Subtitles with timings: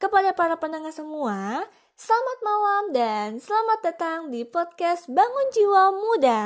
[0.00, 1.60] Kepada para pendengar semua,
[1.92, 6.42] selamat malam dan selamat datang di podcast Bangun Jiwa Muda.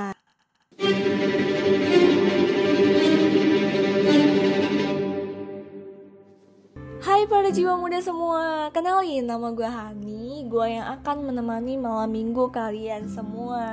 [6.98, 12.50] Hai para jiwa muda semua, kenalin nama gue Hani, gue yang akan menemani malam minggu
[12.50, 13.71] kalian semua.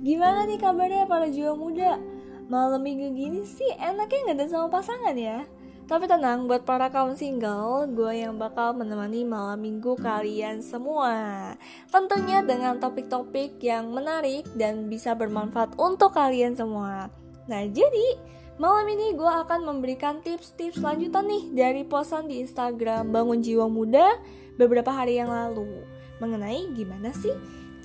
[0.00, 2.00] Gimana nih kabarnya para jiwa muda?
[2.48, 5.44] Malam minggu gini sih enaknya nggak ada sama pasangan ya?
[5.88, 11.56] Tapi tenang, buat para kaum single, gue yang bakal menemani malam minggu kalian semua.
[11.88, 17.08] Tentunya dengan topik-topik yang menarik dan bisa bermanfaat untuk kalian semua.
[17.48, 18.20] Nah, jadi
[18.58, 24.18] Malam ini gue akan memberikan tips-tips lanjutan nih dari posan di Instagram Bangun Jiwa Muda
[24.58, 25.86] beberapa hari yang lalu
[26.18, 27.30] mengenai gimana sih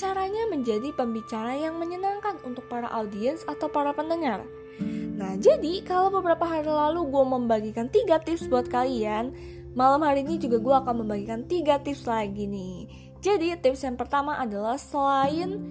[0.02, 4.42] caranya menjadi pembicara yang menyenangkan untuk para audiens atau para pendengar.
[5.14, 9.30] Nah, jadi kalau beberapa hari lalu gue membagikan tiga tips buat kalian,
[9.78, 12.90] malam hari ini juga gue akan membagikan tiga tips lagi nih.
[13.22, 15.62] Jadi tips yang pertama adalah selain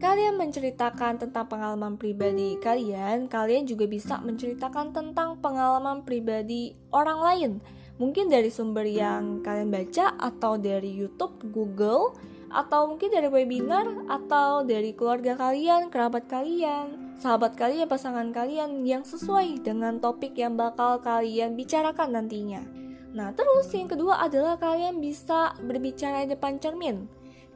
[0.00, 7.50] kalian menceritakan tentang pengalaman pribadi kalian, kalian juga bisa menceritakan tentang pengalaman pribadi orang lain.
[8.00, 12.16] Mungkin dari sumber yang kalian baca atau dari YouTube, Google,
[12.50, 19.06] atau mungkin dari webinar atau dari keluarga kalian, kerabat kalian, sahabat kalian, pasangan kalian yang
[19.06, 22.62] sesuai dengan topik yang bakal kalian bicarakan nantinya.
[23.14, 27.06] Nah, terus yang kedua adalah kalian bisa berbicara di depan cermin.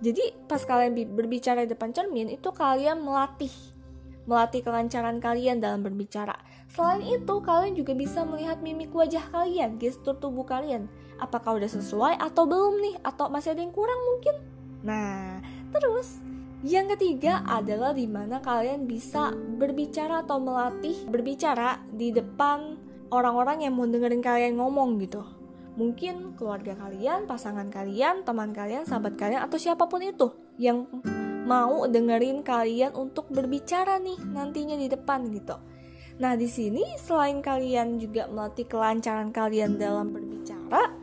[0.03, 3.53] Jadi pas kalian berbicara di depan cermin itu kalian melatih
[4.25, 6.33] melatih kelancaran kalian dalam berbicara.
[6.73, 10.89] Selain itu, kalian juga bisa melihat mimik wajah kalian, gestur tubuh kalian.
[11.21, 12.95] Apakah udah sesuai atau belum nih?
[13.05, 14.35] Atau masih ada yang kurang mungkin?
[14.85, 15.41] Nah,
[15.73, 16.21] terus
[16.65, 22.77] yang ketiga adalah di mana kalian bisa berbicara atau melatih berbicara di depan
[23.09, 25.25] orang-orang yang mau dengerin kalian ngomong gitu
[25.75, 30.87] mungkin keluarga kalian, pasangan kalian, teman kalian, sahabat kalian, atau siapa pun itu yang
[31.45, 35.59] mau dengerin kalian untuk berbicara nih nantinya di depan gitu.
[36.23, 40.95] Nah, di sini selain kalian juga melatih kelancaran kalian dalam berbicara,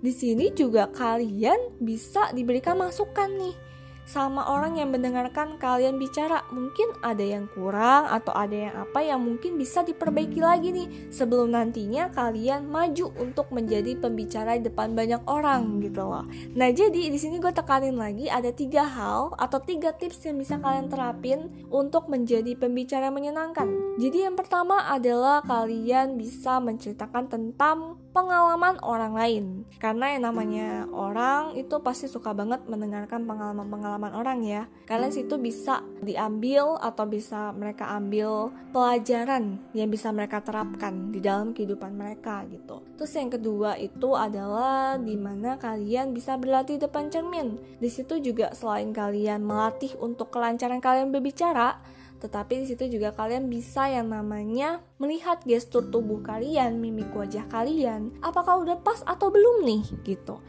[0.00, 3.66] di sini juga kalian bisa diberikan masukan nih
[4.06, 6.46] sama orang yang mendengarkan kalian bicara.
[6.54, 11.52] Mungkin ada yang kurang atau ada yang apa yang mungkin bisa diperbaiki lagi nih sebelum
[11.52, 16.24] nantinya kalian maju untuk menjadi pembicara di depan banyak orang gitu loh.
[16.54, 20.56] Nah jadi di sini gue tekanin lagi ada tiga hal atau tiga tips yang bisa
[20.62, 23.98] kalian terapin untuk menjadi pembicara yang menyenangkan.
[23.98, 29.44] Jadi yang pertama adalah kalian bisa menceritakan tentang pengalaman orang lain.
[29.76, 34.64] Karena yang namanya orang itu pasti suka banget mendengarkan pengalaman-pengalaman orang ya.
[34.88, 41.52] Kalian situ bisa diambil atau bisa mereka ambil pelajaran yang bisa mereka terapkan di dalam
[41.52, 42.80] kehidupan mereka gitu.
[42.96, 47.60] Terus yang kedua itu adalah di mana kalian bisa berlatih depan cermin.
[47.76, 51.76] Di situ juga selain kalian melatih untuk kelancaran kalian berbicara
[52.16, 58.16] tetapi di situ juga kalian bisa yang namanya melihat gestur tubuh kalian, mimik wajah kalian,
[58.24, 60.40] apakah udah pas atau belum nih gitu.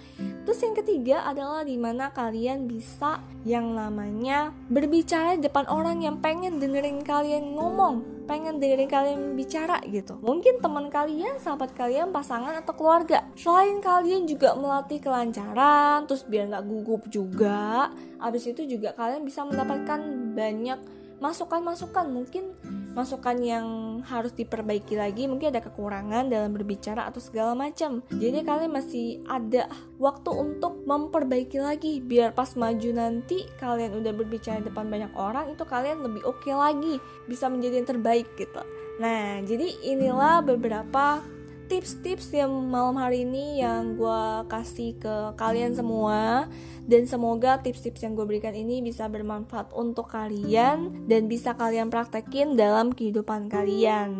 [0.47, 6.23] Terus yang ketiga adalah di mana kalian bisa yang namanya berbicara di depan orang yang
[6.23, 10.15] pengen dengerin kalian ngomong, pengen dengerin kalian bicara gitu.
[10.23, 13.27] Mungkin teman kalian, sahabat kalian, pasangan atau keluarga.
[13.35, 17.91] Selain kalian juga melatih kelancaran, terus biar nggak gugup juga.
[18.23, 19.99] Abis itu juga kalian bisa mendapatkan
[20.31, 20.79] banyak
[21.17, 22.53] masukan-masukan mungkin
[22.93, 23.67] masukan yang
[24.05, 28.01] harus diperbaiki lagi mungkin ada kekurangan dalam berbicara atau segala macam.
[28.09, 29.69] Jadi kalian masih ada
[30.01, 35.61] waktu untuk memperbaiki lagi biar pas maju nanti kalian udah berbicara depan banyak orang itu
[35.61, 36.97] kalian lebih oke okay lagi
[37.29, 38.61] bisa menjadi yang terbaik gitu.
[38.97, 41.21] Nah jadi inilah beberapa
[41.67, 46.47] tips-tips yang malam hari ini yang gue kasih ke kalian semua
[46.87, 52.55] dan semoga tips-tips yang gue berikan ini bisa bermanfaat untuk kalian dan bisa kalian praktekin
[52.55, 54.11] dalam kehidupan kalian.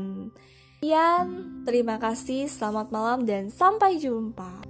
[0.78, 1.25] Sekian,
[1.66, 4.66] terima kasih, selamat malam dan sampai jumpa.